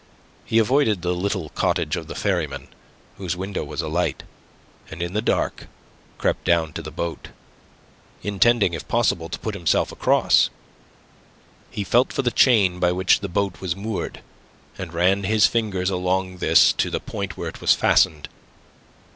He 0.45 0.57
avoided 0.57 1.03
the 1.03 1.13
little 1.13 1.49
cottage 1.49 1.95
of 1.95 2.07
the 2.07 2.15
ferryman, 2.15 2.69
whose 3.19 3.37
window 3.37 3.63
was 3.63 3.83
alight, 3.83 4.23
and 4.89 4.99
in 4.99 5.13
the 5.13 5.21
dark 5.21 5.67
crept 6.17 6.43
down 6.43 6.73
to 6.73 6.81
the 6.81 6.89
boat, 6.89 7.27
intending 8.23 8.73
if 8.73 8.87
possible 8.87 9.29
to 9.29 9.37
put 9.37 9.53
himself 9.53 9.91
across. 9.91 10.49
He 11.69 11.83
felt 11.83 12.11
for 12.11 12.23
the 12.23 12.31
chain 12.31 12.79
by 12.79 12.91
which 12.91 13.19
the 13.19 13.29
boat 13.29 13.61
was 13.61 13.75
moored, 13.75 14.21
and 14.75 14.91
ran 14.91 15.21
his 15.25 15.45
fingers 15.45 15.91
along 15.91 16.37
this 16.37 16.73
to 16.73 16.89
the 16.89 16.99
point 16.99 17.37
where 17.37 17.49
it 17.49 17.61
was 17.61 17.75
fastened. 17.75 18.27